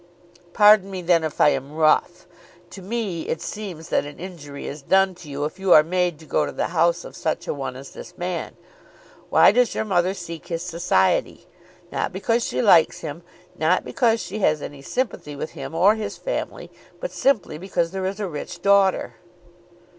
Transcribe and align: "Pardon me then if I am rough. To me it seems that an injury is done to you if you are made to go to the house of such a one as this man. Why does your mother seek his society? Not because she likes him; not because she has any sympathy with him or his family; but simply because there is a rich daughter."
"Pardon 0.53 0.89
me 0.89 1.03
then 1.03 1.23
if 1.23 1.39
I 1.39 1.49
am 1.49 1.73
rough. 1.75 2.25
To 2.71 2.81
me 2.81 3.27
it 3.27 3.39
seems 3.39 3.89
that 3.89 4.03
an 4.03 4.19
injury 4.19 4.65
is 4.65 4.81
done 4.81 5.13
to 5.13 5.29
you 5.29 5.45
if 5.45 5.59
you 5.59 5.73
are 5.73 5.83
made 5.83 6.17
to 6.17 6.25
go 6.25 6.43
to 6.43 6.51
the 6.51 6.69
house 6.73 7.05
of 7.05 7.15
such 7.15 7.47
a 7.47 7.53
one 7.53 7.75
as 7.75 7.91
this 7.91 8.17
man. 8.17 8.55
Why 9.29 9.51
does 9.51 9.75
your 9.75 9.85
mother 9.85 10.15
seek 10.15 10.47
his 10.47 10.63
society? 10.63 11.45
Not 11.91 12.11
because 12.11 12.43
she 12.43 12.63
likes 12.63 13.01
him; 13.01 13.21
not 13.55 13.85
because 13.85 14.19
she 14.19 14.39
has 14.39 14.59
any 14.59 14.81
sympathy 14.81 15.35
with 15.35 15.51
him 15.51 15.75
or 15.75 15.93
his 15.93 16.17
family; 16.17 16.71
but 16.99 17.11
simply 17.11 17.59
because 17.59 17.91
there 17.91 18.07
is 18.07 18.19
a 18.19 18.27
rich 18.27 18.63
daughter." 18.63 19.17